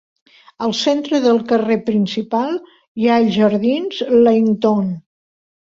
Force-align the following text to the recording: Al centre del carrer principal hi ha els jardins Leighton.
Al 0.67 0.71
centre 0.77 1.19
del 1.25 1.41
carrer 1.51 1.77
principal 1.89 2.57
hi 3.03 3.07
ha 3.07 3.21
els 3.25 3.33
jardins 3.39 4.03
Leighton. 4.27 4.93